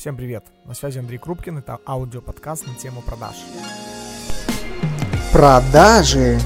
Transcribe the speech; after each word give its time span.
Всем 0.00 0.16
привет! 0.16 0.46
На 0.64 0.72
связи 0.72 0.98
Андрей 0.98 1.18
Крупкин, 1.18 1.58
это 1.58 1.78
аудиоподкаст 1.86 2.66
на 2.66 2.74
тему 2.74 3.02
продаж. 3.02 3.36
Продажи. 5.30 6.38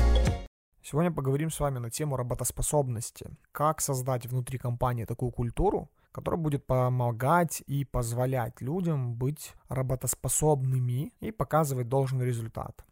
Сегодня 0.82 1.12
поговорим 1.12 1.50
с 1.50 1.60
вами 1.60 1.78
на 1.78 1.88
тему 1.88 2.16
работоспособности. 2.16 3.30
Как 3.52 3.80
создать 3.80 4.26
внутри 4.26 4.58
компании 4.58 5.04
такую 5.04 5.30
культуру, 5.30 5.88
которая 6.10 6.40
будет 6.40 6.66
помогать 6.66 7.62
и 7.68 7.84
позволять 7.84 8.60
людям 8.60 9.14
быть 9.14 9.54
работоспособными 9.68 11.12
и 11.20 11.30
показывать 11.30 11.88
должный 11.88 12.26
результат 12.26 12.84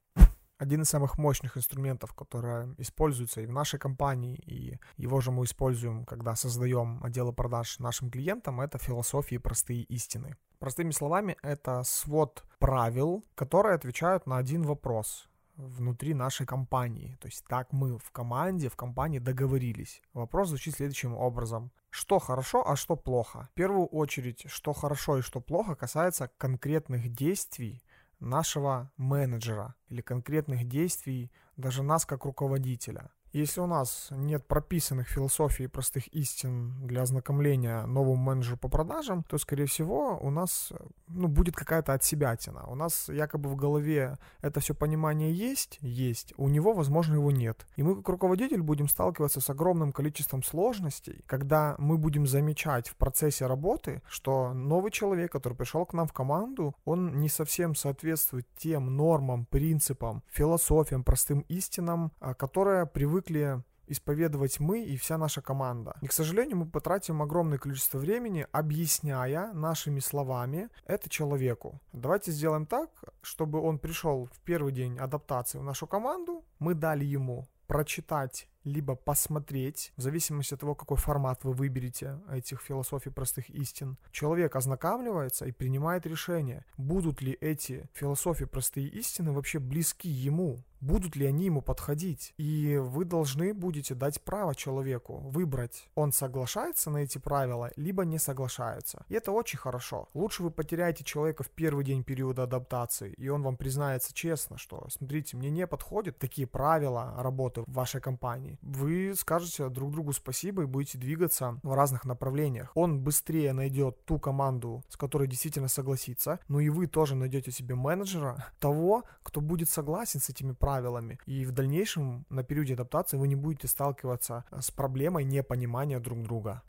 один 0.62 0.82
из 0.82 0.88
самых 0.88 1.18
мощных 1.18 1.56
инструментов, 1.56 2.14
который 2.14 2.72
используется 2.79 3.40
и 3.40 3.46
в 3.46 3.52
нашей 3.52 3.80
компании, 3.80 4.36
и 4.46 4.79
его 4.96 5.20
же 5.20 5.32
мы 5.32 5.44
используем, 5.44 6.04
когда 6.04 6.36
создаем 6.36 7.02
отделы 7.02 7.32
продаж 7.32 7.80
нашим 7.80 8.10
клиентам, 8.10 8.60
это 8.60 8.79
философии 8.79 9.38
простые 9.38 9.82
истины. 9.82 10.36
Простыми 10.62 10.92
словами, 10.92 11.36
это 11.42 11.82
свод 11.82 12.45
правил, 12.60 13.24
которые 13.34 13.74
отвечают 13.74 14.28
на 14.28 14.37
один 14.37 14.62
вопрос 14.62 15.28
внутри 15.56 16.14
нашей 16.14 16.46
компании. 16.46 17.18
То 17.20 17.27
есть 17.27 17.45
так 17.48 17.73
мы 17.73 17.98
в 17.98 18.12
команде, 18.12 18.68
в 18.68 18.77
компании 18.77 19.18
договорились. 19.18 20.01
Вопрос 20.14 20.51
звучит 20.51 20.77
следующим 20.77 21.16
образом. 21.16 21.73
Что 21.90 22.20
хорошо, 22.20 22.62
а 22.64 22.77
что 22.77 22.95
плохо? 22.95 23.48
В 23.51 23.54
первую 23.54 23.87
очередь, 23.87 24.45
что 24.46 24.73
хорошо 24.73 25.18
и 25.18 25.23
что 25.23 25.40
плохо 25.40 25.74
касается 25.74 26.30
конкретных 26.38 27.12
действий, 27.12 27.82
нашего 28.20 28.92
менеджера 28.96 29.74
или 29.88 30.01
конкретных 30.01 30.68
действий 30.68 31.32
даже 31.56 31.82
нас 31.82 32.06
как 32.06 32.24
руководителя. 32.24 33.10
Если 33.32 33.60
у 33.60 33.66
нас 33.66 34.09
нет 34.10 34.46
прописанных 34.46 35.09
философий 35.09 35.66
простых 35.66 36.06
истин 36.09 36.74
для 36.86 37.02
ознакомления 37.02 37.86
новому 37.86 38.16
менеджеру 38.16 38.59
по 38.59 38.68
продажам, 38.68 39.24
то, 39.24 39.38
скорее 39.38 39.64
всего, 39.64 40.18
у 40.20 40.30
нас 40.30 40.70
ну, 41.09 41.28
будет 41.28 41.56
какая-то 41.56 41.95
отсебятина. 41.95 42.66
У 42.66 42.74
нас 42.74 43.09
якобы 43.09 43.48
в 43.48 43.56
голове 43.56 44.18
это 44.42 44.60
все 44.60 44.74
понимание 44.74 45.32
есть, 45.32 45.79
есть, 45.80 46.34
у 46.37 46.48
него, 46.48 46.74
возможно, 46.74 47.15
его 47.15 47.30
нет. 47.30 47.66
И 47.76 47.82
мы, 47.82 47.96
как 47.96 48.09
руководитель, 48.10 48.60
будем 48.60 48.87
сталкиваться 48.87 49.40
с 49.40 49.48
огромным 49.48 49.92
количеством 49.92 50.42
сложностей, 50.42 51.24
когда 51.26 51.74
мы 51.79 51.96
будем 51.96 52.26
замечать 52.26 52.88
в 52.88 52.96
процессе 52.96 53.46
работы, 53.46 54.02
что 54.09 54.52
новый 54.52 54.90
человек, 54.90 55.32
который 55.32 55.54
пришел 55.54 55.87
к 55.87 55.95
нам 55.95 56.07
в 56.07 56.12
команду, 56.12 56.74
он 56.85 57.18
не 57.18 57.30
совсем 57.30 57.74
соответствует 57.74 58.46
тем 58.59 58.95
нормам, 58.95 59.46
принципам, 59.46 60.23
философиям, 60.29 61.02
простым 61.02 61.40
истинам, 61.48 62.12
а, 62.20 62.35
которые 62.35 62.87
привык 62.87 63.21
привыкли 63.23 63.62
исповедовать 63.88 64.60
мы 64.60 64.84
и 64.84 64.97
вся 64.97 65.19
наша 65.19 65.42
команда. 65.42 65.94
И, 66.00 66.06
к 66.06 66.12
сожалению, 66.12 66.56
мы 66.56 66.66
потратим 66.66 67.20
огромное 67.20 67.59
количество 67.59 67.98
времени, 67.98 68.47
объясняя 68.53 69.53
нашими 69.53 70.00
словами 70.00 70.69
это 70.87 71.10
человеку. 71.10 71.81
Давайте 71.92 72.32
сделаем 72.32 72.64
так, 72.64 72.88
чтобы 73.22 73.60
он 73.60 73.78
пришел 73.78 74.28
в 74.32 74.41
первый 74.41 74.72
день 74.72 74.98
адаптации 74.98 75.59
в 75.59 75.64
нашу 75.64 75.87
команду, 75.87 76.44
мы 76.59 76.75
дали 76.75 77.04
ему 77.04 77.48
прочитать 77.66 78.48
либо 78.64 78.94
посмотреть, 78.94 79.92
в 79.97 80.03
зависимости 80.03 80.54
от 80.54 80.60
того, 80.60 80.75
какой 80.75 80.97
формат 80.97 81.44
вы 81.44 81.53
выберете 81.53 82.20
этих 82.31 82.60
философий 82.60 83.10
простых 83.10 83.50
истин, 83.50 83.98
человек 84.10 84.56
ознакомливается 84.56 85.47
и 85.47 85.53
принимает 85.53 86.06
решение, 86.06 86.64
будут 86.76 87.20
ли 87.20 87.32
эти 87.41 87.88
философии 87.92 88.44
простые 88.44 88.88
истины 88.88 89.32
вообще 89.32 89.59
близки 89.59 90.09
ему, 90.09 90.62
будут 90.83 91.16
ли 91.16 91.27
они 91.27 91.47
ему 91.47 91.62
подходить. 91.62 92.34
И 92.37 92.77
вы 92.77 93.05
должны 93.05 93.55
будете 93.55 93.94
дать 93.94 94.22
право 94.22 94.55
человеку 94.55 95.19
выбрать, 95.19 95.88
он 95.94 96.12
соглашается 96.12 96.91
на 96.91 96.99
эти 96.99 97.19
правила, 97.19 97.71
либо 97.77 98.05
не 98.05 98.19
соглашается. 98.19 99.06
И 99.09 99.15
это 99.15 99.33
очень 99.33 99.59
хорошо. 99.59 100.09
Лучше 100.12 100.43
вы 100.43 100.50
потеряете 100.50 101.05
человека 101.05 101.44
в 101.44 101.50
первый 101.50 101.84
день 101.84 102.05
периода 102.05 102.43
адаптации, 102.43 103.15
и 103.16 103.28
он 103.28 103.43
вам 103.43 103.56
признается 103.56 104.12
честно, 104.12 104.59
что, 104.59 104.87
смотрите, 104.91 105.37
мне 105.37 105.50
не 105.50 105.66
подходят 105.66 106.19
такие 106.19 106.47
правила 106.47 107.15
работы 107.16 107.62
в 107.62 107.72
вашей 107.72 108.00
компании. 108.00 108.59
Вы 108.60 109.15
скажете 109.16 109.69
друг 109.69 109.92
другу 109.92 110.12
спасибо 110.12 110.62
и 110.62 110.66
будете 110.66 110.98
двигаться 110.98 111.60
в 111.62 111.75
разных 111.75 112.04
направлениях. 112.04 112.72
Он 112.75 113.00
быстрее 113.00 113.53
найдет 113.53 114.04
ту 114.04 114.19
команду, 114.19 114.82
с 114.88 114.97
которой 114.97 115.28
действительно 115.28 115.69
согласится, 115.69 116.41
но 116.48 116.59
и 116.59 116.69
вы 116.69 116.88
тоже 116.88 117.15
найдете 117.15 117.53
себе 117.53 117.76
менеджера, 117.76 118.47
того, 118.59 119.04
кто 119.22 119.41
будет 119.41 119.71
согласен 119.71 120.21
с 120.21 120.28
этими 120.28 120.53
правилами 120.53 120.72
правилами. 120.72 121.19
И 121.27 121.44
в 121.44 121.53
дальнейшем 121.53 122.25
на 122.31 122.43
периоде 122.43 122.75
адаптации 122.75 123.19
вы 123.19 123.28
не 123.28 123.37
будете 123.37 123.69
сталкиваться 123.69 124.44
с 124.59 124.71
проблемой 124.71 125.25
непонимания 125.25 126.00
друг 126.00 126.22
друга. 126.22 126.62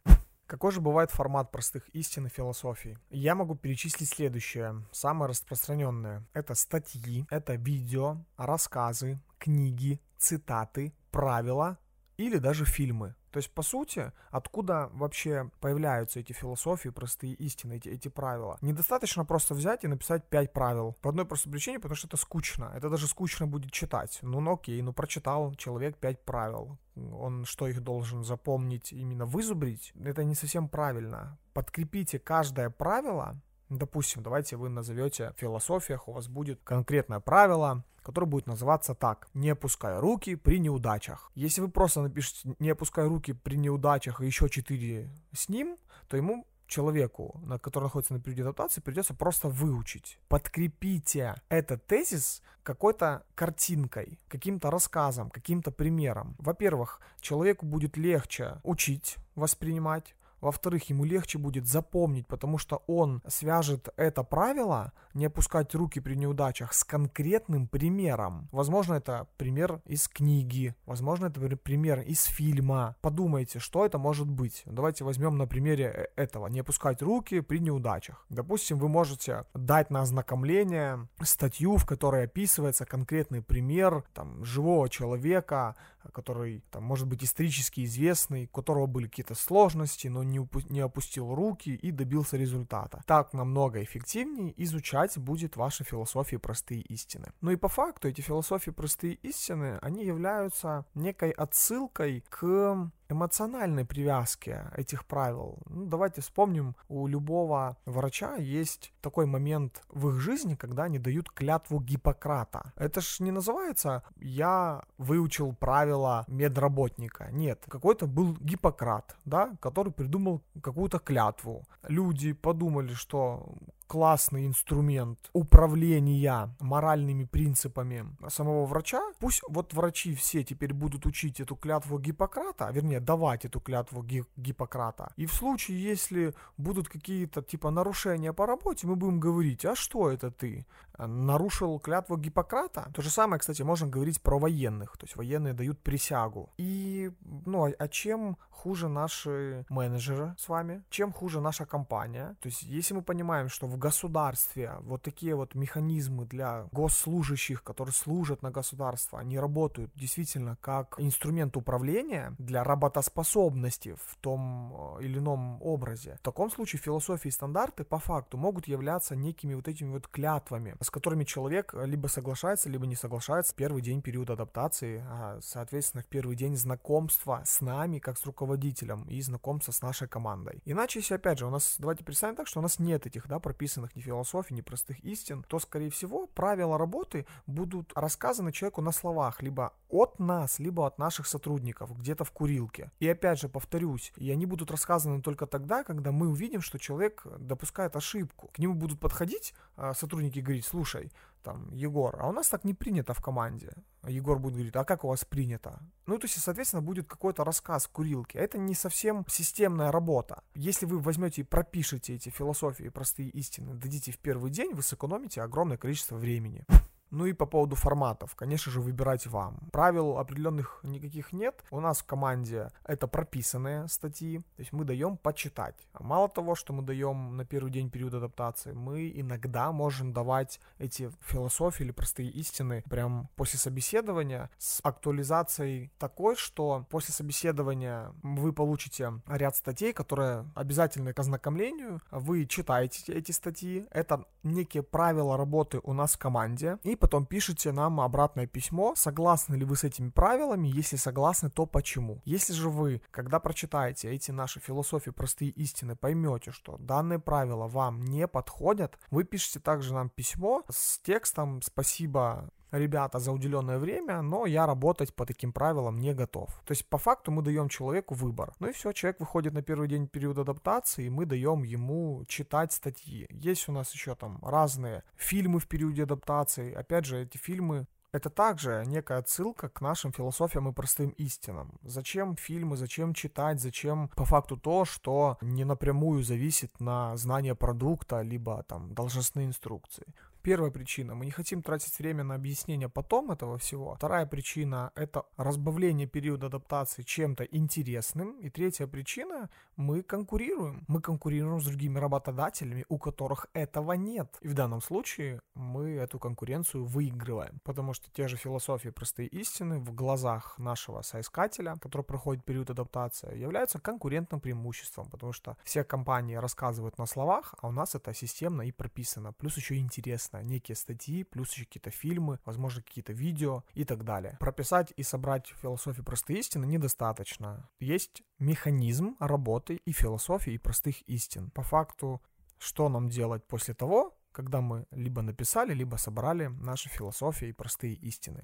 Какой 0.46 0.72
же 0.72 0.81
бывает 0.81 1.09
формат 1.09 1.52
простых 1.52 1.88
истин 1.96 2.28
и 2.28 2.30
философий? 2.30 2.97
Я 3.09 3.34
могу 3.34 3.56
перечислить 3.56 4.09
следующее, 4.09 4.86
самое 4.91 5.30
распространенное. 5.30 6.28
Это 6.34 6.53
статьи, 6.53 7.25
это 7.30 7.56
видео, 7.56 8.18
рассказы, 8.38 9.19
книги, 9.40 10.02
цитаты, 10.18 10.94
правила 11.12 11.78
или 12.18 12.40
даже 12.40 12.66
фильмы. 12.66 13.16
То 13.33 13.38
есть, 13.38 13.49
по 13.49 13.63
сути, 13.63 14.11
откуда 14.29 14.91
вообще 14.94 15.49
появляются 15.59 16.19
эти 16.19 16.33
философии, 16.33 16.89
простые 16.89 17.33
истины, 17.33 17.77
эти, 17.77 17.89
эти 17.89 18.07
правила? 18.07 18.59
Недостаточно 18.61 19.25
просто 19.25 19.55
взять 19.55 19.83
и 19.83 19.88
написать 19.88 20.23
пять 20.29 20.53
правил. 20.53 20.95
По 21.01 21.09
одной 21.09 21.25
простой 21.25 21.51
причине, 21.51 21.79
потому 21.79 21.95
что 21.95 22.05
это 22.05 22.16
скучно. 22.16 22.72
Это 22.75 22.91
даже 22.91 23.07
скучно 23.07 23.47
будет 23.47 23.72
читать. 23.72 24.19
Ну, 24.22 24.39
ну 24.39 24.53
окей, 24.53 24.79
ну 24.83 24.93
прочитал 24.93 25.55
человек 25.55 25.97
пять 25.97 26.23
правил. 26.23 26.77
Он 26.95 27.43
что 27.45 27.67
их 27.67 27.81
должен 27.81 28.23
запомнить, 28.23 28.93
именно 28.93 29.25
вызубрить? 29.25 29.93
Это 29.99 30.23
не 30.23 30.35
совсем 30.35 30.69
правильно. 30.69 31.39
Подкрепите 31.53 32.19
каждое 32.19 32.69
правило 32.69 33.41
Допустим, 33.69 34.24
давайте 34.24 34.56
вы 34.56 34.69
назовете 34.69 35.31
в 35.35 35.40
философиях, 35.40 36.07
у 36.07 36.12
вас 36.13 36.28
будет 36.28 36.62
конкретное 36.63 37.19
правило, 37.19 37.84
которое 38.03 38.28
будет 38.28 38.47
называться 38.47 38.94
так. 38.94 39.28
Не 39.34 39.51
опускай 39.51 40.00
руки 40.00 40.35
при 40.35 40.59
неудачах. 40.59 41.31
Если 41.35 41.62
вы 41.62 41.69
просто 41.69 42.02
напишете 42.02 42.56
не 42.59 42.69
опускай 42.69 43.07
руки 43.07 43.34
при 43.34 43.56
неудачах 43.56 44.22
и 44.22 44.25
еще 44.25 44.50
четыре 44.50 45.09
с 45.34 45.50
ним, 45.50 45.78
то 46.07 46.18
ему 46.18 46.46
человеку, 46.68 47.40
на 47.46 47.59
который 47.59 47.85
находится 47.85 48.13
на 48.13 48.19
периоде 48.19 48.41
адаптации, 48.41 48.81
придется 48.81 49.13
просто 49.13 49.47
выучить. 49.47 50.19
Подкрепите 50.28 51.35
этот 51.50 51.85
тезис 51.85 52.41
какой-то 52.63 53.25
картинкой, 53.35 54.19
каким-то 54.28 54.72
рассказом, 54.72 55.29
каким-то 55.29 55.72
примером. 55.72 56.35
Во-первых, 56.40 57.00
человеку 57.19 57.66
будет 57.66 57.97
легче 57.97 58.59
учить, 58.63 59.18
воспринимать. 59.35 60.16
Во-вторых, 60.43 60.89
ему 60.89 61.05
легче 61.05 61.37
будет 61.37 61.65
запомнить, 61.65 62.27
потому 62.27 62.57
что 62.57 62.83
он 62.85 63.21
свяжет 63.25 63.87
это 63.95 64.23
правило, 64.23 64.91
не 65.13 65.25
опускать 65.25 65.73
руки 65.73 66.01
при 66.01 66.15
неудачах, 66.15 66.73
с 66.73 66.83
конкретным 66.83 67.67
примером. 67.67 68.49
Возможно, 68.51 68.95
это 68.95 69.27
пример 69.37 69.81
из 69.85 70.09
книги, 70.09 70.75
возможно, 70.85 71.27
это 71.27 71.39
пример 71.55 72.01
из 72.01 72.23
фильма. 72.25 72.97
Подумайте, 73.01 73.59
что 73.59 73.85
это 73.85 73.97
может 73.97 74.29
быть. 74.29 74.63
Давайте 74.65 75.05
возьмем 75.05 75.37
на 75.37 75.47
примере 75.47 75.85
э, 75.85 76.21
этого. 76.21 76.47
Не 76.47 76.59
опускать 76.59 77.01
руки 77.01 77.39
при 77.39 77.59
неудачах. 77.59 78.25
Допустим, 78.29 78.79
вы 78.79 78.89
можете 78.89 79.45
дать 79.53 79.89
на 79.91 80.01
ознакомление 80.01 81.07
статью, 81.21 81.77
в 81.77 81.85
которой 81.85 82.25
описывается 82.25 82.85
конкретный 82.85 83.41
пример 83.41 84.03
там, 84.13 84.43
живого 84.43 84.89
человека, 84.89 85.75
который, 86.12 86.64
там, 86.72 86.84
может 86.84 87.08
быть, 87.08 87.24
исторически 87.24 87.84
известный, 87.86 88.46
у 88.46 88.56
которого 88.56 88.88
были 88.88 89.08
какие-то 89.08 89.36
сложности, 89.36 90.08
но 90.08 90.24
не, 90.24 90.40
упу- 90.40 90.66
не 90.69 90.81
опустил 90.81 91.34
руки 91.34 91.69
и 91.69 91.91
добился 91.91 92.38
результата. 92.38 93.03
Так 93.06 93.34
намного 93.34 93.81
эффективнее 93.84 94.53
изучать 94.64 95.18
будет 95.18 95.56
ваши 95.56 95.84
философии 95.84 96.38
простые 96.38 96.81
истины. 96.81 97.31
Ну 97.41 97.52
и 97.52 97.56
по 97.56 97.68
факту 97.68 98.08
эти 98.08 98.22
философии 98.22 98.72
простые 98.72 99.16
истины, 99.16 99.80
они 99.81 100.06
являются 100.06 100.86
некой 100.94 101.31
отсылкой 101.31 102.24
к 102.30 102.91
эмоциональной 103.13 103.85
привязки 103.85 104.59
этих 104.75 105.06
правил. 105.06 105.57
Ну, 105.69 105.85
давайте 105.85 106.22
вспомним, 106.22 106.75
у 106.90 107.07
любого 107.07 107.78
врача 107.85 108.35
есть 108.35 108.94
такой 109.01 109.26
момент 109.26 109.82
в 109.90 110.09
их 110.09 110.20
жизни, 110.20 110.55
когда 110.55 110.84
они 110.84 110.99
дают 110.99 111.32
клятву 111.32 111.79
Гиппократа. 111.79 112.73
Это 112.76 113.02
ж 113.02 113.20
не 113.22 113.32
называется 113.32 114.03
«я 114.17 114.84
выучил 114.97 115.53
правила 115.53 116.26
медработника». 116.28 117.29
Нет, 117.32 117.64
какой-то 117.67 118.08
был 118.08 118.37
Гиппократ, 118.40 119.16
да, 119.26 119.55
который 119.61 119.93
придумал 119.93 120.41
какую-то 120.61 120.99
клятву. 120.99 121.64
Люди 121.87 122.34
подумали, 122.34 122.93
что 122.93 123.55
классный 123.93 124.47
инструмент 124.47 125.19
управления 125.34 126.49
моральными 126.59 127.25
принципами 127.25 128.07
самого 128.28 128.66
врача. 128.66 129.03
Пусть 129.19 129.41
вот 129.47 129.73
врачи 129.75 130.16
все 130.16 130.43
теперь 130.43 130.73
будут 130.73 131.05
учить 131.05 131.40
эту 131.40 131.55
клятву 131.55 131.99
Гиппократа, 131.99 132.72
вернее, 132.72 132.99
давать 132.99 133.45
эту 133.45 133.59
клятву 133.59 134.01
Ги- 134.01 134.25
Гиппократа. 134.35 135.13
И 135.16 135.28
в 135.28 135.34
случае, 135.34 135.84
если 135.91 136.34
будут 136.57 136.90
какие-то 136.90 137.43
типа 137.43 137.69
нарушения 137.69 138.34
по 138.34 138.47
работе, 138.47 138.87
мы 138.87 138.95
будем 138.95 139.19
говорить, 139.19 139.63
а 139.63 139.75
что 139.75 140.09
это 140.09 140.31
ты? 140.31 140.66
Нарушил 140.97 141.79
клятву 141.79 142.17
Гиппократа? 142.17 142.89
То 142.96 143.03
же 143.03 143.11
самое, 143.11 143.39
кстати, 143.39 143.61
можно 143.61 143.87
говорить 143.87 144.22
про 144.22 144.39
военных. 144.39 144.97
То 144.97 145.05
есть 145.05 145.16
военные 145.16 145.53
дают 145.53 145.79
присягу. 145.84 146.49
И, 146.57 147.11
ну, 147.46 147.66
а, 147.66 147.72
а 147.78 147.87
чем 147.87 148.37
хуже 148.49 148.87
наши 148.87 149.66
менеджеры 149.69 150.35
с 150.37 150.49
вами? 150.49 150.84
Чем 150.89 151.11
хуже 151.11 151.41
наша 151.41 151.66
компания? 151.66 152.35
То 152.41 152.49
есть, 152.49 152.63
если 152.63 152.96
мы 152.96 153.01
понимаем, 153.01 153.49
что 153.49 153.67
в 153.67 153.78
государстве 153.84 154.72
вот 154.82 155.02
такие 155.02 155.35
вот 155.35 155.56
механизмы 155.56 156.26
для 156.26 156.68
госслужащих, 156.72 157.64
которые 157.64 157.94
служат 157.94 158.41
на 158.41 158.50
государство, 158.50 159.20
они 159.20 159.38
работают 159.38 159.91
действительно 159.94 160.58
как 160.62 160.96
инструмент 161.00 161.58
управления 161.58 162.34
для 162.40 162.64
работоспособности 162.64 163.96
в 163.96 164.16
том 164.22 164.97
э, 165.00 165.03
или 165.03 165.20
ином 165.20 165.62
образе. 165.62 166.16
В 166.22 166.24
таком 166.24 166.50
случае 166.50 166.80
философии 166.80 167.28
и 167.28 167.32
стандарты 167.32 167.84
по 167.84 168.00
факту 168.00 168.38
могут 168.38 168.70
являться 168.70 169.18
некими 169.18 169.53
вот 169.53 169.68
этими 169.68 169.91
вот 169.91 170.08
клятвами, 170.08 170.78
с 170.82 170.90
которыми 170.90 171.26
человек 171.26 171.74
либо 171.74 172.08
соглашается, 172.08 172.70
либо 172.70 172.88
не 172.88 172.96
соглашается 172.96 173.52
в 173.52 173.56
первый 173.56 173.82
день 173.82 174.02
периода 174.02 174.34
адаптации, 174.34 175.03
а, 175.09 175.40
соответственно, 175.41 176.03
в 176.03 176.08
первый 176.08 176.38
день 176.38 176.56
знакомства 176.56 177.41
с 177.46 177.59
нами, 177.59 178.00
как 178.00 178.18
с 178.18 178.26
руководителем, 178.26 179.03
и 179.09 179.22
знакомства 179.22 179.74
с 179.74 179.82
нашей 179.82 180.08
командой. 180.08 180.62
Иначе, 180.64 181.00
если, 181.00 181.16
опять 181.16 181.40
же, 181.40 181.47
у 181.47 181.50
нас, 181.50 181.76
давайте 181.80 182.06
представим 182.06 182.38
так, 182.38 182.47
что 182.47 182.59
у 182.59 182.64
нас 182.64 182.80
нет 182.80 183.06
этих, 183.06 183.28
да, 183.28 183.40
прописанных 183.40 183.62
ни 183.95 184.01
философий, 184.01 184.53
ни 184.53 184.61
простых 184.61 184.99
истин, 184.99 185.43
то, 185.47 185.59
скорее 185.59 185.89
всего, 185.89 186.27
правила 186.27 186.77
работы 186.77 187.25
будут 187.47 187.91
рассказаны 187.95 188.51
человеку 188.51 188.81
на 188.81 188.91
словах, 188.91 189.41
либо 189.41 189.73
от 189.89 190.19
нас, 190.19 190.59
либо 190.59 190.85
от 190.87 190.97
наших 190.97 191.27
сотрудников, 191.27 191.97
где-то 191.97 192.23
в 192.23 192.31
курилке. 192.31 192.91
И 192.99 193.07
опять 193.07 193.39
же, 193.39 193.49
повторюсь, 193.49 194.13
и 194.17 194.31
они 194.31 194.45
будут 194.45 194.71
рассказаны 194.71 195.21
только 195.21 195.47
тогда, 195.47 195.83
когда 195.83 196.11
мы 196.11 196.29
увидим, 196.29 196.61
что 196.61 196.79
человек 196.79 197.25
допускает 197.39 197.95
ошибку. 197.95 198.49
К 198.53 198.59
нему 198.59 198.73
будут 198.73 198.99
подходить 198.99 199.53
а, 199.75 199.93
сотрудники 199.93 200.39
и 200.39 200.41
говорить, 200.41 200.65
слушай, 200.65 201.11
там, 201.43 201.69
Егор, 201.72 202.16
а 202.19 202.29
у 202.29 202.31
нас 202.31 202.49
так 202.49 202.63
не 202.63 202.73
принято 202.73 203.13
в 203.13 203.22
команде. 203.22 203.73
Егор 204.07 204.40
будет 204.40 204.53
говорить, 204.53 204.75
а 204.75 204.84
как 204.84 205.03
у 205.03 205.09
вас 205.09 205.23
принято? 205.23 205.79
Ну, 206.07 206.17
то 206.17 206.25
есть, 206.25 206.41
соответственно, 206.41 206.81
будет 206.81 207.07
какой-то 207.07 207.43
рассказ 207.43 207.85
в 207.85 207.90
курилке. 207.90 208.40
Это 208.40 208.57
не 208.57 208.73
совсем 208.73 209.25
системная 209.29 209.91
работа. 209.91 210.43
Если 210.55 210.85
вы 210.85 210.99
возьмете 210.99 211.41
и 211.41 211.45
пропишете 211.45 212.16
эти 212.16 212.29
философии, 212.29 212.90
простые 212.90 213.29
истины, 213.29 213.75
дадите 213.75 214.11
в 214.11 214.17
первый 214.17 214.51
день, 214.51 214.73
вы 214.73 214.81
сэкономите 214.81 215.41
огромное 215.41 215.78
количество 215.78 216.16
времени. 216.16 216.66
Ну 217.13 217.27
и 217.27 217.33
по 217.33 217.45
поводу 217.45 217.75
форматов, 217.75 218.35
конечно 218.35 218.71
же, 218.71 218.81
выбирать 218.81 219.27
вам. 219.27 219.59
Правил 219.71 220.17
определенных 220.17 220.79
никаких 220.81 221.31
нет. 221.31 221.63
У 221.69 221.79
нас 221.79 221.99
в 221.99 222.05
команде 222.05 222.71
это 222.85 223.07
прописанные 223.07 223.87
статьи, 223.87 224.39
то 224.39 224.59
есть 224.59 224.73
мы 224.73 224.83
даем 224.83 225.17
почитать. 225.17 225.75
Мало 225.99 226.27
того, 226.27 226.55
что 226.55 226.73
мы 226.73 226.81
даем 226.81 227.37
на 227.37 227.45
первый 227.45 227.71
день 227.71 227.91
периода 227.91 228.17
адаптации, 228.17 228.71
мы 228.71 229.11
иногда 229.13 229.71
можем 229.71 230.11
давать 230.11 230.59
эти 230.79 231.11
философии 231.21 231.83
или 231.83 231.91
простые 231.91 232.31
истины 232.31 232.83
прям 232.89 233.29
после 233.35 233.59
собеседования 233.59 234.49
с 234.57 234.79
актуализацией 234.81 235.91
такой, 235.99 236.35
что 236.35 236.87
после 236.89 237.13
собеседования 237.13 238.11
вы 238.23 238.53
получите 238.53 239.21
ряд 239.27 239.55
статей, 239.55 239.93
которые 239.93 240.51
обязательны 240.55 241.13
к 241.13 241.19
ознакомлению. 241.19 242.01
Вы 242.09 242.47
читаете 242.47 243.13
эти 243.13 243.31
статьи. 243.31 243.85
Это 243.91 244.25
некие 244.41 244.81
правила 244.81 245.37
работы 245.37 245.79
у 245.83 245.93
нас 245.93 246.15
в 246.15 246.17
команде. 246.17 246.79
И 246.81 246.95
потом 247.03 247.26
пишите 247.26 247.73
нам 247.73 248.00
обратное 248.00 248.47
письмо, 248.47 248.96
согласны 248.96 249.55
ли 249.55 249.66
вы 249.66 249.76
с 249.76 249.84
этими 249.84 250.09
правилами, 250.09 250.70
если 250.70 250.96
согласны, 250.96 251.50
то 251.50 251.66
почему. 251.66 252.22
Если 252.23 252.53
же 252.53 252.70
вы, 252.70 253.02
когда 253.11 253.41
прочитаете 253.41 254.09
эти 254.09 254.32
наши 254.32 254.61
философии, 254.61 255.09
простые 255.09 255.52
истины, 255.52 255.97
поймете, 255.97 256.51
что 256.51 256.77
данные 256.77 257.20
правила 257.20 257.67
вам 257.67 258.05
не 258.05 258.25
подходят, 258.25 258.98
вы 259.12 259.25
пишете 259.25 259.60
также 259.60 259.94
нам 259.94 260.10
письмо 260.10 260.63
с 260.70 260.98
текстом 261.00 261.62
«Спасибо 261.62 262.50
ребята, 262.74 263.20
за 263.20 263.31
уделенное 263.31 263.79
время, 263.79 264.22
но 264.22 264.46
я 264.46 264.65
работать 264.65 265.13
по 265.15 265.25
таким 265.25 265.53
правилам 265.53 266.00
не 266.00 266.13
готов. 266.13 266.50
То 266.65 266.72
есть, 266.72 266.88
по 266.89 266.98
факту, 266.98 267.31
мы 267.31 267.41
даем 267.41 267.70
человеку 267.70 268.13
выбор. 268.13 268.53
Ну 268.60 268.67
и 268.67 268.74
все, 268.74 268.91
человек 268.91 269.20
выходит 269.20 269.53
на 269.53 269.62
первый 269.62 269.88
день 269.88 270.08
периода 270.08 270.41
адаптации, 270.41 271.05
и 271.05 271.10
мы 271.10 271.25
даем 271.25 271.63
ему 271.63 272.24
читать 272.27 272.74
статьи. 272.74 273.27
Есть 273.29 273.70
у 273.70 273.72
нас 273.72 273.93
еще 273.93 274.15
там 274.15 274.39
разные 274.43 275.03
фильмы 275.15 275.60
в 275.60 275.67
периоде 275.67 276.03
адаптации. 276.03 276.74
Опять 276.74 277.05
же, 277.05 277.22
эти 277.22 277.38
фильмы 277.38 277.88
это 278.13 278.29
также 278.29 278.84
некая 278.86 279.17
отсылка 279.17 279.70
к 279.70 279.81
нашим 279.81 280.12
философиям 280.12 280.70
и 280.70 280.72
простым 280.72 281.10
истинам. 281.17 281.79
Зачем 281.81 282.36
фильмы, 282.36 282.77
зачем 282.77 283.15
читать, 283.15 283.60
зачем 283.60 284.10
по 284.10 284.24
факту 284.24 284.55
то, 284.55 284.86
что 284.86 285.38
не 285.41 285.65
напрямую 285.65 286.24
зависит 286.24 286.79
на 286.79 287.17
знание 287.17 287.55
продукта, 287.55 288.22
либо 288.22 288.62
там 288.63 288.93
должностные 288.93 289.48
инструкции. 289.48 290.05
Первая 290.43 290.72
причина, 290.72 291.15
мы 291.15 291.24
не 291.25 291.31
хотим 291.31 291.62
тратить 291.62 291.98
время 292.00 292.25
на 292.25 292.36
объяснение 292.36 292.89
потом 292.89 293.31
этого 293.31 293.57
всего. 293.57 293.95
Вторая 293.95 294.25
причина, 294.25 294.91
это 294.93 295.24
разбавление 295.38 296.05
периода 296.05 296.48
адаптации 296.48 297.01
чем-то 297.03 297.45
интересным. 297.45 298.38
И 298.41 298.50
третья 298.50 298.86
причина, 298.88 299.50
мы 299.77 300.03
конкурируем. 300.03 300.84
Мы 300.89 301.00
конкурируем 301.00 301.62
с 301.62 301.65
другими 301.65 301.98
работодателями, 301.98 302.86
у 302.89 302.98
которых 302.98 303.48
этого 303.53 303.93
нет. 303.93 304.36
И 304.41 304.50
в 304.50 304.53
данном 304.53 304.81
случае 304.81 305.39
мы 305.55 305.91
эту 305.91 306.19
конкуренцию 306.19 306.84
выигрываем. 306.84 307.62
Потому 307.63 307.93
что 307.93 308.12
те 308.12 308.27
же 308.27 308.36
философии 308.36 308.89
простые 308.89 309.29
истины 309.29 309.79
в 309.79 309.96
глазах 309.96 310.60
нашего 310.60 311.03
соискателя, 311.03 311.77
который 311.81 312.03
проходит 312.03 312.43
период 312.43 312.69
адаптации, 312.69 313.38
являются 313.38 313.79
конкурентным 313.79 314.41
преимуществом. 314.41 315.10
Потому 315.10 315.31
что 315.31 315.55
все 315.63 315.86
компании 315.86 316.36
рассказывают 316.36 316.98
на 316.98 317.05
словах, 317.05 317.55
а 317.62 317.69
у 317.69 317.72
нас 317.72 317.96
это 317.96 318.13
системно 318.13 318.63
и 318.63 318.74
прописано. 318.74 319.31
Плюс 319.31 319.55
еще 319.55 319.77
интересно 319.77 320.33
соответственно, 320.34 320.53
некие 320.53 320.75
статьи, 320.75 321.24
плюс 321.24 321.51
еще 321.53 321.65
какие-то 321.65 321.91
фильмы, 321.91 322.39
возможно, 322.46 322.82
какие-то 322.82 323.13
видео 323.13 323.63
и 323.74 323.84
так 323.86 324.03
далее. 324.03 324.38
Прописать 324.39 324.94
и 324.98 325.03
собрать 325.03 325.53
философию 325.62 326.06
простые 326.06 326.39
истины 326.39 326.65
недостаточно. 326.65 327.70
Есть 327.80 328.24
механизм 328.39 329.15
работы 329.20 329.75
и 329.86 329.91
философии, 329.91 330.53
и 330.53 330.58
простых 330.58 331.01
истин. 331.10 331.50
По 331.51 331.62
факту, 331.63 332.22
что 332.60 332.89
нам 332.89 333.10
делать 333.10 333.44
после 333.48 333.74
того, 333.74 334.18
когда 334.32 334.62
мы 334.62 334.86
либо 334.91 335.22
написали, 335.22 335.74
либо 335.74 335.98
собрали 335.98 336.48
наши 336.48 336.89
философии 336.89 337.50
и 337.50 337.53
простые 337.53 337.94
истины. 337.94 338.44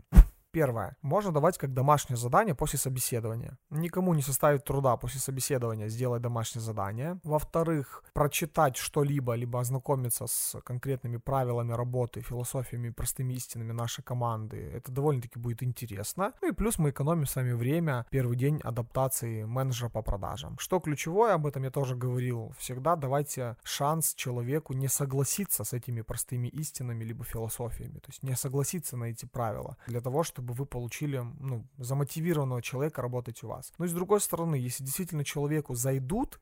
Первое. 0.51 0.97
Можно 1.01 1.31
давать 1.31 1.57
как 1.57 1.73
домашнее 1.73 2.17
задание 2.17 2.55
после 2.55 2.79
собеседования. 2.79 3.57
Никому 3.69 4.15
не 4.15 4.21
составит 4.21 4.65
труда 4.65 4.97
после 4.97 5.19
собеседования 5.19 5.89
сделать 5.89 6.21
домашнее 6.21 6.63
задание. 6.63 7.19
Во-вторых, 7.23 8.03
прочитать 8.13 8.75
что-либо, 8.75 9.35
либо 9.35 9.59
ознакомиться 9.59 10.25
с 10.25 10.59
конкретными 10.61 11.17
правилами 11.17 11.73
работы, 11.73 12.21
философиями, 12.21 12.89
простыми 12.89 13.33
истинами 13.33 13.73
нашей 13.73 14.03
команды. 14.03 14.57
Это 14.73 14.91
довольно-таки 14.91 15.37
будет 15.37 15.61
интересно. 15.61 16.33
Ну 16.41 16.49
и 16.49 16.51
плюс 16.51 16.79
мы 16.79 16.89
экономим 16.89 17.27
с 17.27 17.35
вами 17.35 17.51
время, 17.51 18.07
первый 18.09 18.35
день 18.35 18.59
адаптации 18.63 19.43
менеджера 19.43 19.89
по 19.89 20.01
продажам. 20.01 20.57
Что 20.57 20.79
ключевое, 20.79 21.35
об 21.35 21.45
этом 21.45 21.63
я 21.63 21.69
тоже 21.69 21.95
говорил, 21.95 22.53
всегда 22.57 22.95
давайте 22.95 23.55
шанс 23.63 24.15
человеку 24.15 24.73
не 24.73 24.87
согласиться 24.87 25.63
с 25.63 25.73
этими 25.73 26.01
простыми 26.01 26.47
истинами, 26.47 27.03
либо 27.03 27.23
философиями. 27.23 27.99
То 27.99 28.09
есть 28.09 28.23
не 28.23 28.35
согласиться 28.35 28.97
на 28.97 29.05
эти 29.05 29.25
правила. 29.25 29.77
Для 29.85 30.01
того, 30.01 30.23
чтобы 30.23 30.38
чтобы 30.39 30.53
вы 30.53 30.65
получили 30.65 31.21
ну, 31.39 31.65
замотивированного 31.77 32.61
человека 32.61 33.01
работать 33.01 33.43
у 33.43 33.49
вас. 33.49 33.73
Но 33.77 33.85
и 33.85 33.87
с 33.89 33.93
другой 33.93 34.21
стороны, 34.21 34.55
если 34.55 34.85
действительно 34.85 35.25
человеку 35.25 35.75
зайдут 35.75 36.39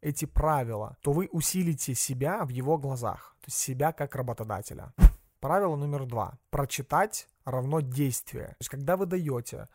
эти 0.00 0.24
правила, 0.24 0.96
то 1.02 1.12
вы 1.12 1.28
усилите 1.32 1.94
себя 1.94 2.44
в 2.44 2.50
его 2.50 2.78
глазах, 2.78 3.34
то 3.40 3.46
есть 3.48 3.58
себя 3.58 3.92
как 3.92 4.14
работодателя. 4.14 4.94
Правило 5.40 5.74
номер 5.74 6.06
два. 6.06 6.38
Прочитать 6.50 7.28
равно 7.44 7.80
действие. 7.80 8.48
То 8.48 8.56
есть 8.60 8.70
когда 8.70 8.96
вы 8.96 9.06
даете 9.06 9.66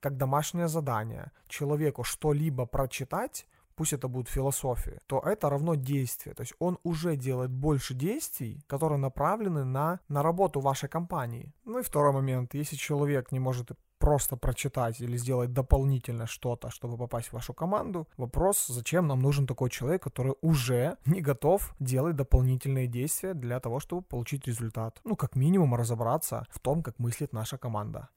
как 0.00 0.16
домашнее 0.18 0.68
задание 0.68 1.32
человеку 1.48 2.04
что-либо 2.04 2.66
прочитать, 2.66 3.46
пусть 3.74 3.92
это 3.92 4.08
будет 4.08 4.28
философия, 4.28 5.00
то 5.06 5.20
это 5.20 5.50
равно 5.50 5.74
действие. 5.74 6.34
То 6.34 6.42
есть 6.42 6.54
он 6.58 6.78
уже 6.82 7.16
делает 7.16 7.50
больше 7.50 7.94
действий, 7.94 8.62
которые 8.66 8.98
направлены 8.98 9.64
на, 9.64 10.00
на 10.08 10.22
работу 10.22 10.60
вашей 10.60 10.88
компании. 10.88 11.52
Ну 11.64 11.78
и 11.78 11.82
второй 11.82 12.12
момент. 12.12 12.54
Если 12.54 12.76
человек 12.76 13.32
не 13.32 13.40
может 13.40 13.72
просто 14.02 14.36
прочитать 14.36 15.00
или 15.00 15.16
сделать 15.16 15.52
дополнительно 15.52 16.26
что-то, 16.26 16.70
чтобы 16.70 16.96
попасть 16.96 17.28
в 17.28 17.32
вашу 17.34 17.54
команду. 17.54 18.08
Вопрос, 18.16 18.66
зачем 18.66 19.06
нам 19.06 19.20
нужен 19.20 19.46
такой 19.46 19.70
человек, 19.70 20.02
который 20.02 20.34
уже 20.42 20.96
не 21.06 21.20
готов 21.20 21.72
делать 21.78 22.16
дополнительные 22.16 22.88
действия 22.88 23.34
для 23.34 23.60
того, 23.60 23.78
чтобы 23.78 24.02
получить 24.02 24.48
результат. 24.48 25.00
Ну, 25.04 25.14
как 25.14 25.36
минимум 25.36 25.76
разобраться 25.76 26.46
в 26.50 26.58
том, 26.58 26.82
как 26.82 26.98
мыслит 26.98 27.32
наша 27.32 27.58
команда. 27.58 28.08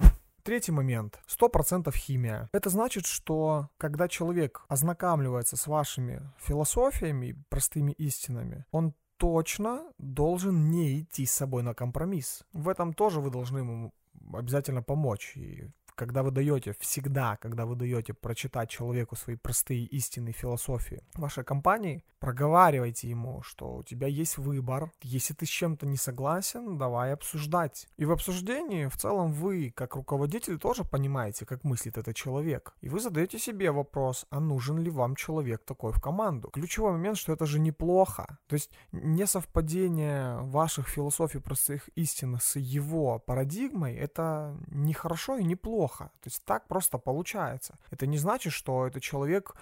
Третий 0.46 0.72
момент. 0.72 1.20
100% 1.28 1.92
химия. 1.96 2.50
Это 2.54 2.70
значит, 2.70 3.08
что 3.08 3.70
когда 3.80 4.08
человек 4.08 4.64
ознакомливается 4.68 5.58
с 5.58 5.66
вашими 5.66 6.22
философиями, 6.38 7.36
простыми 7.50 7.94
истинами, 7.94 8.64
он 8.70 8.94
точно 9.18 9.92
должен 9.98 10.70
не 10.70 11.02
идти 11.02 11.26
с 11.26 11.32
собой 11.32 11.64
на 11.64 11.74
компромисс. 11.74 12.44
В 12.54 12.70
этом 12.70 12.94
тоже 12.94 13.22
вы 13.22 13.32
должны 13.32 13.58
ему 13.58 13.92
обязательно 14.34 14.84
помочь. 14.84 15.36
И 15.36 15.68
когда 15.96 16.24
вы 16.24 16.32
даете, 16.32 16.76
всегда, 16.80 17.38
когда 17.38 17.66
вы 17.66 17.76
даете 17.76 18.14
прочитать 18.14 18.70
человеку 18.70 19.16
свои 19.16 19.36
простые 19.36 19.86
истинные 19.86 20.34
философии 20.34 21.02
вашей 21.16 21.44
компании, 21.44 22.04
проговаривайте 22.20 23.10
ему, 23.10 23.42
что 23.44 23.76
у 23.78 23.84
тебя 23.84 24.08
есть 24.08 24.38
выбор. 24.38 24.92
Если 25.02 25.34
ты 25.34 25.46
с 25.46 25.50
чем-то 25.50 25.86
не 25.86 25.98
согласен, 25.98 26.78
давай 26.78 27.14
обсуждать. 27.14 27.88
И 27.98 28.06
в 28.06 28.12
обсуждении 28.12 28.88
в 28.88 28.98
целом 28.98 29.32
вы, 29.32 29.72
как 29.76 29.96
руководитель, 29.96 30.58
тоже 30.58 30.84
понимаете, 30.84 31.46
как 31.46 31.64
мыслит 31.64 31.98
этот 31.98 32.16
человек. 32.16 32.74
И 32.82 32.90
вы 32.90 33.00
задаете 33.00 33.40
себе 33.40 33.72
вопрос, 33.72 34.26
а 34.30 34.40
нужен 34.40 34.80
ли 34.80 34.90
вам 34.90 35.16
человек 35.16 35.64
такой 35.66 35.92
в 35.92 36.02
команду? 36.02 36.50
Ключевой 36.50 36.94
момент, 36.94 37.18
что 37.18 37.32
это 37.32 37.46
же 37.46 37.60
неплохо. 37.60 38.40
То 38.48 38.56
есть 38.56 38.72
несовпадение 38.92 40.38
ваших 40.42 40.88
философий 40.88 41.40
простых 41.40 41.90
истин 41.96 42.38
с 42.42 42.60
его 42.60 43.20
парадигмой, 43.20 43.96
это 43.96 44.58
не 44.68 44.94
хорошо 44.94 45.38
и 45.38 45.44
не 45.44 45.56
плохо. 45.56 45.85
То 45.88 46.26
есть 46.26 46.44
так 46.46 46.68
просто 46.68 46.98
получается. 46.98 47.78
Это 47.92 48.08
не 48.08 48.18
значит, 48.18 48.54
что 48.54 48.88
этот 48.88 49.04
человек 49.04 49.56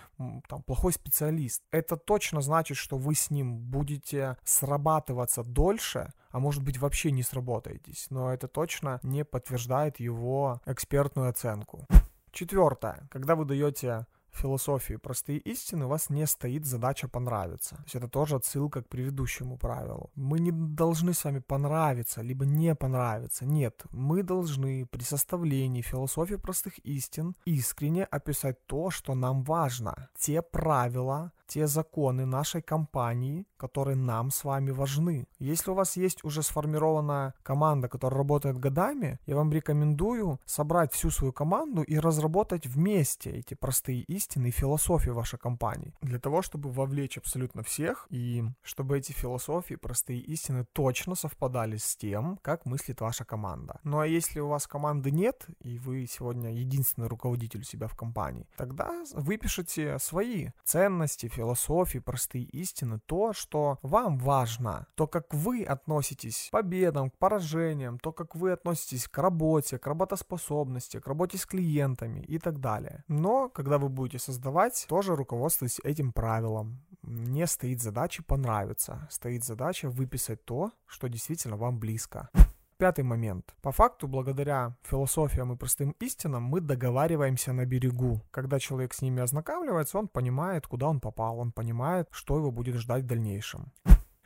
там, 0.48 0.64
плохой 0.64 0.94
специалист. 0.94 1.64
Это 1.72 1.98
точно 1.98 2.42
значит, 2.42 2.78
что 2.78 2.98
вы 2.98 3.16
с 3.16 3.30
ним 3.30 3.58
будете 3.58 4.38
срабатываться 4.44 5.44
дольше, 5.44 6.14
а 6.32 6.40
может 6.40 6.64
быть 6.64 6.78
вообще 6.78 7.12
не 7.12 7.24
сработаетесь. 7.24 8.08
Но 8.10 8.34
это 8.34 8.48
точно 8.48 9.00
не 9.04 9.24
подтверждает 9.24 10.00
его 10.00 10.62
экспертную 10.66 11.30
оценку. 11.30 11.88
Четвертое. 12.32 13.08
Когда 13.12 13.36
вы 13.36 13.46
даете 13.46 14.08
философии 14.36 14.96
простые 14.96 15.40
истины, 15.40 15.86
у 15.86 15.90
вас 15.90 16.10
не 16.10 16.26
стоит 16.28 16.66
задача 16.66 17.08
понравиться. 17.08 17.76
То 17.76 17.84
есть 17.84 17.96
это 17.96 18.08
тоже 18.08 18.36
отсылка 18.36 18.82
к 18.82 18.90
предыдущему 18.90 19.58
правилу. 19.58 20.12
Мы 20.16 20.40
не 20.40 20.52
должны 20.52 21.14
с 21.14 21.24
вами 21.24 21.40
понравиться, 21.40 22.22
либо 22.22 22.46
не 22.46 22.76
понравиться. 22.76 23.46
Нет, 23.46 23.84
мы 23.92 24.24
должны 24.24 24.86
при 24.86 25.04
составлении 25.04 25.82
философии 25.82 26.36
простых 26.36 26.80
истин 26.80 27.36
искренне 27.46 28.06
описать 28.06 28.66
то, 28.66 28.90
что 28.92 29.16
нам 29.16 29.44
важно. 29.44 30.10
Те 30.18 30.42
правила, 30.42 31.32
те 31.48 31.68
законы 31.68 32.26
нашей 32.26 32.62
компании, 32.62 33.46
которые 33.58 33.96
нам 33.96 34.32
с 34.32 34.44
вами 34.44 34.72
важны. 34.72 35.28
Если 35.40 35.72
у 35.72 35.74
вас 35.74 35.98
есть 35.98 36.24
уже 36.24 36.44
сформированная 36.44 37.34
команда, 37.44 37.88
которая 37.88 38.18
работает 38.18 38.58
годами, 38.58 39.20
я 39.26 39.36
вам 39.36 39.52
рекомендую 39.52 40.40
собрать 40.46 40.94
всю 40.94 41.10
свою 41.10 41.34
команду 41.34 41.84
и 41.84 41.98
разработать 42.00 42.66
вместе 42.66 43.32
эти 43.32 43.54
простые 43.54 44.02
истины 44.02 44.48
и 44.48 44.52
философии 44.52 45.10
вашей 45.10 45.40
компании. 45.40 45.94
Для 46.02 46.20
того, 46.20 46.42
чтобы 46.42 46.70
вовлечь 46.72 47.18
абсолютно 47.18 47.64
всех 47.64 48.08
и 48.10 48.44
чтобы 48.62 48.98
эти 48.98 49.12
философии, 49.12 49.76
простые 49.76 50.20
истины 50.20 50.66
точно 50.74 51.16
совпадали 51.16 51.78
с 51.78 51.96
тем, 51.96 52.38
как 52.42 52.66
мыслит 52.66 53.02
ваша 53.02 53.26
команда. 53.26 53.80
Ну 53.84 54.00
а 54.00 54.08
если 54.08 54.40
у 54.40 54.48
вас 54.48 54.68
команды 54.68 55.12
нет, 55.12 55.46
и 55.60 55.78
вы 55.78 56.06
сегодня 56.08 56.54
единственный 56.54 57.08
руководитель 57.08 57.62
у 57.62 57.64
себя 57.64 57.88
в 57.88 57.96
компании, 57.96 58.48
тогда 58.58 59.04
выпишите 59.14 60.00
свои 60.00 60.50
ценности, 60.64 61.28
философии, 61.34 62.00
простые 62.00 62.46
истины, 62.46 63.00
то, 63.06 63.34
что 63.34 63.78
вам 63.82 64.18
важно, 64.18 64.88
то, 64.96 65.08
как 65.08 65.34
вы 65.34 65.64
относитесь 65.64 66.48
к 66.50 66.52
победам, 66.52 67.10
к 67.10 67.18
поражениям, 67.18 68.00
то, 68.00 68.12
как 68.12 68.36
вы 68.36 68.52
относитесь 68.52 69.08
к 69.08 69.18
работе, 69.18 69.78
к 69.78 69.88
работоспособности, 69.88 71.00
к 71.00 71.08
работе 71.08 71.38
с 71.38 71.46
клиентами 71.46 72.22
и 72.22 72.40
так 72.40 72.60
далее. 72.60 73.04
Но, 73.08 73.50
когда 73.50 73.78
вы 73.78 73.90
будете 73.90 74.20
создавать, 74.20 74.86
тоже 74.88 75.16
руководствуйтесь 75.16 75.80
этим 75.84 76.14
правилом. 76.14 76.82
Не 77.02 77.48
стоит 77.48 77.82
задача 77.82 78.24
понравиться, 78.24 79.08
стоит 79.12 79.44
задача 79.44 79.90
выписать 79.90 80.46
то, 80.46 80.72
что 80.86 81.10
действительно 81.10 81.58
вам 81.58 81.80
близко. 81.80 82.30
Пятый 82.84 83.06
момент. 83.06 83.56
По 83.62 83.72
факту, 83.72 84.10
благодаря 84.10 84.76
философиям 84.84 85.54
и 85.54 85.56
простым 85.56 85.96
истинам, 86.02 86.44
мы 86.44 86.60
договариваемся 86.60 87.54
на 87.54 87.66
берегу. 87.66 88.20
Когда 88.30 88.60
человек 88.60 88.94
с 88.94 89.02
ними 89.02 89.22
ознакомливается, 89.22 89.98
он 90.00 90.10
понимает, 90.10 90.68
куда 90.68 90.90
он 90.90 91.00
попал, 91.00 91.40
он 91.40 91.54
понимает, 91.54 92.10
что 92.12 92.36
его 92.36 92.52
будет 92.52 92.76
ждать 92.76 93.04
в 93.04 93.08
дальнейшем. 93.08 93.72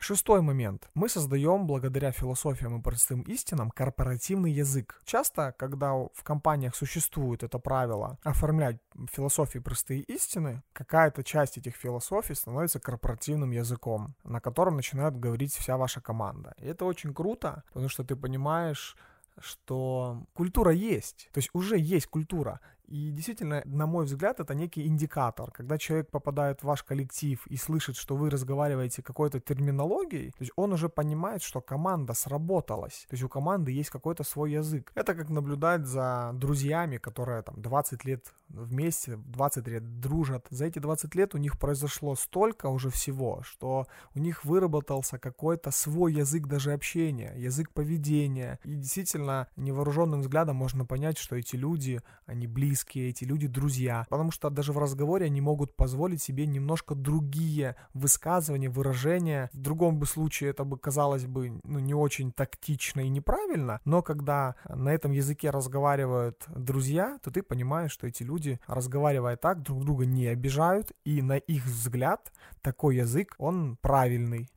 Шестой 0.00 0.42
момент. 0.42 0.88
Мы 0.94 1.08
создаем, 1.08 1.66
благодаря 1.66 2.12
философиям 2.12 2.78
и 2.78 2.82
простым 2.82 3.22
истинам, 3.22 3.70
корпоративный 3.70 4.52
язык. 4.52 5.02
Часто, 5.04 5.52
когда 5.58 5.92
в 5.92 6.22
компаниях 6.22 6.76
существует 6.76 7.42
это 7.42 7.58
правило 7.58 8.16
оформлять 8.22 8.78
философии 9.10 9.58
простые 9.58 10.02
истины, 10.02 10.62
какая-то 10.72 11.24
часть 11.24 11.58
этих 11.58 11.74
философий 11.74 12.34
становится 12.34 12.78
корпоративным 12.78 13.50
языком, 13.50 14.14
на 14.22 14.40
котором 14.40 14.76
начинает 14.76 15.18
говорить 15.18 15.52
вся 15.52 15.76
ваша 15.76 16.00
команда. 16.00 16.54
И 16.58 16.66
это 16.66 16.84
очень 16.84 17.12
круто, 17.12 17.64
потому 17.72 17.88
что 17.88 18.04
ты 18.04 18.14
понимаешь, 18.14 18.96
что 19.40 20.24
культура 20.32 20.72
есть, 20.72 21.28
то 21.32 21.38
есть 21.38 21.50
уже 21.52 21.76
есть 21.76 22.06
культура. 22.06 22.60
И 22.88 23.10
действительно, 23.10 23.62
на 23.66 23.86
мой 23.86 24.06
взгляд, 24.06 24.40
это 24.40 24.54
некий 24.54 24.86
индикатор. 24.86 25.50
Когда 25.50 25.76
человек 25.78 26.10
попадает 26.10 26.60
в 26.60 26.64
ваш 26.64 26.82
коллектив 26.82 27.46
и 27.46 27.56
слышит, 27.56 27.96
что 27.96 28.16
вы 28.16 28.30
разговариваете 28.30 29.02
какой-то 29.02 29.40
терминологией, 29.40 30.30
то 30.30 30.40
есть 30.40 30.52
он 30.56 30.72
уже 30.72 30.88
понимает, 30.88 31.42
что 31.42 31.60
команда 31.60 32.14
сработалась. 32.14 33.06
То 33.08 33.14
есть 33.14 33.22
у 33.24 33.28
команды 33.28 33.72
есть 33.72 33.90
какой-то 33.90 34.24
свой 34.24 34.52
язык. 34.52 34.90
Это 34.94 35.14
как 35.14 35.28
наблюдать 35.28 35.86
за 35.86 36.30
друзьями, 36.34 36.96
которые 36.96 37.42
там 37.42 37.60
20 37.60 38.04
лет 38.04 38.32
вместе, 38.48 39.16
20 39.16 39.68
лет 39.68 40.00
дружат. 40.00 40.46
За 40.50 40.64
эти 40.64 40.78
20 40.78 41.14
лет 41.14 41.34
у 41.34 41.38
них 41.38 41.58
произошло 41.58 42.14
столько 42.14 42.66
уже 42.68 42.88
всего, 42.88 43.42
что 43.42 43.86
у 44.14 44.18
них 44.18 44.44
выработался 44.44 45.18
какой-то 45.18 45.70
свой 45.70 46.14
язык 46.14 46.46
даже 46.46 46.72
общения, 46.72 47.34
язык 47.36 47.70
поведения. 47.70 48.58
И 48.64 48.76
действительно, 48.76 49.46
невооруженным 49.56 50.20
взглядом 50.20 50.56
можно 50.56 50.86
понять, 50.86 51.18
что 51.18 51.36
эти 51.36 51.56
люди, 51.56 52.00
они 52.26 52.46
близкие 52.46 52.77
близкие, 52.78 53.10
эти 53.10 53.24
люди 53.24 53.46
друзья. 53.46 54.06
Потому 54.08 54.30
что 54.30 54.50
даже 54.50 54.72
в 54.72 54.78
разговоре 54.78 55.26
они 55.26 55.40
могут 55.40 55.74
позволить 55.76 56.22
себе 56.22 56.46
немножко 56.46 56.94
другие 56.94 57.76
высказывания, 57.94 58.68
выражения. 58.68 59.50
В 59.52 59.58
другом 59.58 59.98
бы 59.98 60.06
случае 60.06 60.50
это 60.50 60.64
бы 60.64 60.78
казалось 60.78 61.26
бы 61.26 61.60
ну, 61.64 61.78
не 61.78 61.94
очень 61.94 62.32
тактично 62.32 63.00
и 63.00 63.08
неправильно, 63.08 63.80
но 63.84 64.02
когда 64.02 64.54
на 64.68 64.90
этом 64.90 65.12
языке 65.12 65.50
разговаривают 65.50 66.44
друзья, 66.54 67.18
то 67.22 67.30
ты 67.30 67.42
понимаешь, 67.42 67.92
что 67.92 68.06
эти 68.06 68.22
люди, 68.22 68.60
разговаривая 68.66 69.36
так, 69.36 69.62
друг 69.62 69.84
друга 69.84 70.06
не 70.06 70.26
обижают, 70.26 70.92
и 71.04 71.22
на 71.22 71.36
их 71.36 71.64
взгляд 71.64 72.32
такой 72.62 72.96
язык, 72.96 73.34
он 73.38 73.76
правильный. 73.80 74.48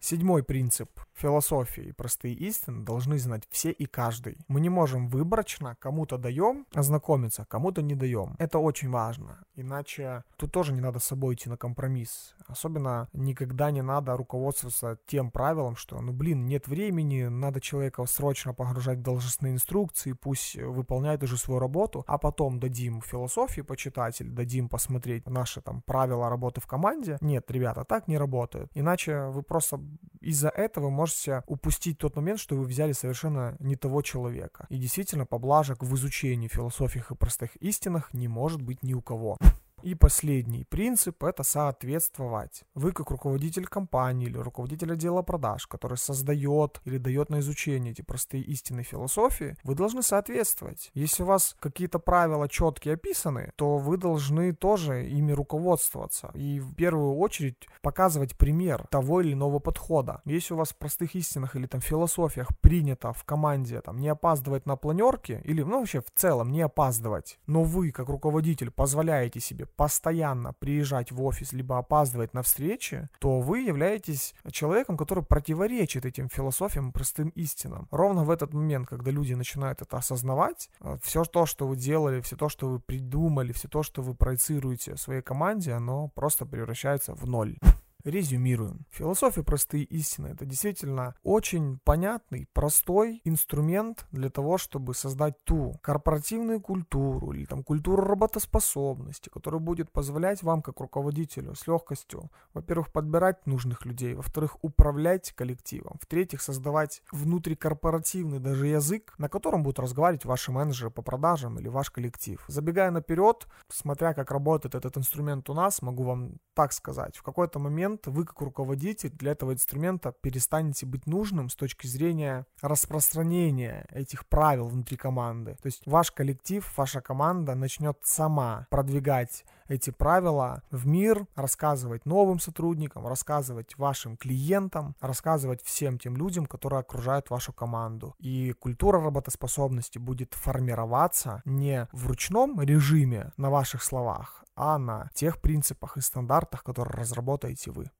Седьмой 0.00 0.42
принцип 0.42 0.90
философии 1.20 1.84
и 1.84 1.92
простые 1.92 2.34
истины 2.34 2.84
должны 2.84 3.18
знать 3.18 3.42
все 3.50 3.70
и 3.70 3.86
каждый. 3.86 4.38
Мы 4.48 4.60
не 4.60 4.68
можем 4.68 5.08
выборочно 5.08 5.76
кому-то 5.78 6.18
даем 6.18 6.66
ознакомиться, 6.74 7.44
кому-то 7.48 7.82
не 7.82 7.94
даем. 7.94 8.36
Это 8.38 8.58
очень 8.58 8.90
важно. 8.90 9.38
Иначе 9.54 10.24
тут 10.36 10.52
тоже 10.52 10.72
не 10.72 10.80
надо 10.80 10.98
с 10.98 11.04
собой 11.04 11.34
идти 11.34 11.48
на 11.48 11.56
компромисс. 11.56 12.34
Особенно 12.46 13.08
никогда 13.12 13.70
не 13.70 13.82
надо 13.82 14.16
руководствоваться 14.16 14.98
тем 15.06 15.30
правилом, 15.30 15.76
что, 15.76 16.00
ну 16.00 16.12
блин, 16.12 16.46
нет 16.46 16.66
времени, 16.66 17.24
надо 17.24 17.60
человека 17.60 18.04
срочно 18.06 18.54
погружать 18.54 18.98
в 18.98 19.02
должностные 19.02 19.52
инструкции, 19.52 20.12
пусть 20.12 20.56
выполняет 20.56 21.22
уже 21.22 21.36
свою 21.36 21.60
работу, 21.60 22.04
а 22.06 22.18
потом 22.18 22.58
дадим 22.58 23.02
философии 23.02 23.60
почитать 23.60 24.20
или 24.20 24.30
дадим 24.30 24.68
посмотреть 24.68 25.28
наши 25.28 25.60
там 25.60 25.82
правила 25.82 26.30
работы 26.30 26.60
в 26.60 26.66
команде. 26.66 27.18
Нет, 27.20 27.50
ребята, 27.50 27.84
так 27.84 28.08
не 28.08 28.18
работает. 28.18 28.70
Иначе 28.74 29.26
вы 29.26 29.42
просто 29.42 29.80
из-за 30.20 30.48
этого 30.48 30.90
можете 30.90 31.09
упустить 31.46 31.98
тот 31.98 32.16
момент, 32.16 32.40
что 32.40 32.56
вы 32.56 32.64
взяли 32.64 32.92
совершенно 32.92 33.56
не 33.58 33.76
того 33.76 34.02
человека. 34.02 34.66
И 34.68 34.78
действительно, 34.78 35.26
поблажек 35.26 35.82
в 35.82 35.94
изучении 35.94 36.48
философиях 36.48 37.10
и 37.10 37.14
простых 37.14 37.56
истинах 37.56 38.12
не 38.12 38.28
может 38.28 38.62
быть 38.62 38.82
ни 38.82 38.94
у 38.94 39.02
кого. 39.02 39.38
И 39.82 39.94
последний 39.94 40.64
принцип– 40.64 41.24
это 41.24 41.42
соответствовать. 41.42 42.64
Вы 42.74 42.92
как 42.92 43.10
руководитель 43.10 43.66
компании 43.66 44.26
или 44.26 44.36
руководитель 44.36 44.92
отдела 44.92 45.22
продаж, 45.22 45.66
который 45.66 45.96
создает 45.96 46.80
или 46.84 46.98
дает 46.98 47.30
на 47.30 47.40
изучение 47.40 47.92
эти 47.92 48.02
простые 48.02 48.42
истины 48.44 48.82
философии, 48.82 49.56
вы 49.64 49.74
должны 49.74 50.02
соответствовать. 50.02 50.90
Если 50.92 51.22
у 51.22 51.26
вас 51.26 51.56
какие-то 51.60 51.98
правила 51.98 52.48
четкие 52.48 52.94
описаны, 52.94 53.52
то 53.56 53.78
вы 53.78 53.96
должны 53.96 54.54
тоже 54.54 55.08
ими 55.08 55.32
руководствоваться. 55.32 56.30
И 56.34 56.60
в 56.60 56.74
первую 56.74 57.16
очередь 57.16 57.66
показывать 57.80 58.36
пример 58.36 58.86
того 58.90 59.22
или 59.22 59.32
иного 59.32 59.60
подхода. 59.60 60.20
Если 60.26 60.52
у 60.52 60.58
вас 60.58 60.70
в 60.70 60.76
простых 60.76 61.14
истинах 61.14 61.56
или 61.56 61.66
там 61.66 61.80
философиях 61.80 62.48
принято 62.60 63.12
в 63.12 63.24
команде 63.24 63.80
там 63.80 63.98
не 63.98 64.08
опаздывать 64.08 64.66
на 64.66 64.76
планерке 64.76 65.40
или 65.44 65.62
ну 65.62 65.78
вообще 65.78 66.00
в 66.00 66.10
целом 66.14 66.52
не 66.52 66.60
опаздывать, 66.60 67.38
но 67.46 67.62
вы 67.62 67.92
как 67.92 68.08
руководитель 68.08 68.70
позволяете 68.70 69.40
себе 69.40 69.66
постоянно 69.76 70.52
приезжать 70.52 71.12
в 71.12 71.22
офис, 71.22 71.52
либо 71.52 71.78
опаздывать 71.78 72.34
на 72.34 72.42
встречи, 72.42 73.08
то 73.18 73.40
вы 73.40 73.60
являетесь 73.60 74.34
человеком, 74.50 74.96
который 74.96 75.24
противоречит 75.24 76.04
этим 76.04 76.28
философиям, 76.28 76.92
простым 76.92 77.28
истинам. 77.30 77.88
Ровно 77.90 78.24
в 78.24 78.30
этот 78.30 78.54
момент, 78.54 78.88
когда 78.88 79.10
люди 79.10 79.34
начинают 79.34 79.82
это 79.82 79.96
осознавать, 79.96 80.70
э, 80.80 80.98
все 81.02 81.24
то, 81.24 81.46
что 81.46 81.66
вы 81.66 81.76
делали, 81.76 82.20
все 82.20 82.36
то, 82.36 82.48
что 82.48 82.68
вы 82.68 82.80
придумали, 82.80 83.52
все 83.52 83.68
то, 83.68 83.82
что 83.82 84.02
вы 84.02 84.14
проецируете 84.14 84.96
своей 84.96 85.22
команде, 85.22 85.72
оно 85.72 86.08
просто 86.08 86.46
превращается 86.46 87.14
в 87.14 87.26
ноль. 87.26 87.58
Резюмируем. 88.04 88.86
Философия 88.90 89.42
простые 89.42 89.84
истины– 89.84 90.28
это 90.34 90.44
действительно 90.44 91.14
очень 91.22 91.78
понятный, 91.84 92.48
простой 92.52 93.20
инструмент 93.24 94.06
для 94.12 94.30
того, 94.30 94.58
чтобы 94.58 94.94
создать 94.94 95.42
ту 95.44 95.78
корпоративную 95.82 96.60
культуру 96.60 97.32
или 97.32 97.44
там 97.44 97.62
культуру 97.62 98.02
работоспособности, 98.02 99.28
которая 99.28 99.60
будет 99.60 99.90
позволять 99.90 100.42
вам 100.42 100.62
как 100.62 100.80
руководителю 100.80 101.54
с 101.54 101.66
легкостью, 101.66 102.30
во-первых, 102.54 102.92
подбирать 102.92 103.46
нужных 103.46 103.84
людей, 103.86 104.14
во-вторых, 104.14 104.56
управлять 104.62 105.32
коллективом, 105.32 105.98
в-третьих, 106.00 106.42
создавать 106.42 107.02
внутрикорпоративный 107.12 108.38
даже 108.38 108.66
язык, 108.66 109.14
на 109.18 109.28
котором 109.28 109.62
будут 109.62 109.78
разговаривать 109.78 110.24
ваши 110.24 110.52
менеджеры 110.52 110.90
по 110.90 111.02
продажам 111.02 111.58
или 111.58 111.68
ваш 111.68 111.90
коллектив. 111.90 112.42
Забегая 112.48 112.90
наперед, 112.90 113.46
смотря 113.68 114.14
как 114.14 114.30
работает 114.30 114.74
этот 114.74 114.96
инструмент 114.98 115.48
у 115.50 115.54
нас, 115.54 115.82
могу 115.82 116.04
вам 116.04 116.32
так 116.54 116.72
сказать, 116.72 117.16
в 117.16 117.22
какой-то 117.22 117.58
момент 117.90 118.06
вы 118.06 118.24
как 118.24 118.40
руководитель 118.40 119.10
для 119.10 119.32
этого 119.32 119.52
инструмента 119.52 120.12
перестанете 120.12 120.86
быть 120.86 121.06
нужным 121.06 121.48
с 121.48 121.54
точки 121.54 121.86
зрения 121.86 122.46
распространения 122.62 123.86
этих 123.90 124.26
правил 124.26 124.68
внутри 124.68 124.96
команды. 124.96 125.56
То 125.62 125.66
есть 125.66 125.82
ваш 125.86 126.10
коллектив, 126.12 126.64
ваша 126.76 127.00
команда 127.00 127.54
начнет 127.54 127.98
сама 128.02 128.66
продвигать 128.70 129.44
эти 129.70 129.90
правила 129.90 130.62
в 130.70 130.86
мир, 130.86 131.26
рассказывать 131.36 132.04
новым 132.04 132.40
сотрудникам, 132.40 133.06
рассказывать 133.06 133.78
вашим 133.78 134.16
клиентам, 134.16 134.96
рассказывать 135.00 135.62
всем 135.62 135.98
тем 135.98 136.16
людям, 136.16 136.46
которые 136.46 136.80
окружают 136.80 137.30
вашу 137.30 137.52
команду. 137.52 138.14
И 138.18 138.52
культура 138.52 139.00
работоспособности 139.00 139.98
будет 139.98 140.34
формироваться 140.34 141.42
не 141.44 141.88
в 141.92 142.08
ручном 142.08 142.60
режиме 142.60 143.32
на 143.36 143.50
ваших 143.50 143.82
словах, 143.82 144.44
а 144.56 144.78
на 144.78 145.08
тех 145.14 145.40
принципах 145.40 145.96
и 145.96 146.00
стандартах, 146.00 146.64
которые 146.64 147.00
разработаете 147.00 147.70
вы. 147.70 147.90